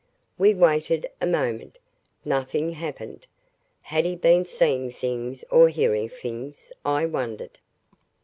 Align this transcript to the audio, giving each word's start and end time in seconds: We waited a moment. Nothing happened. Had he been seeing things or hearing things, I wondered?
We 0.35 0.55
waited 0.55 1.07
a 1.21 1.27
moment. 1.27 1.77
Nothing 2.25 2.71
happened. 2.71 3.27
Had 3.83 4.03
he 4.03 4.15
been 4.15 4.45
seeing 4.45 4.91
things 4.91 5.43
or 5.51 5.69
hearing 5.69 6.09
things, 6.09 6.71
I 6.83 7.05
wondered? 7.05 7.59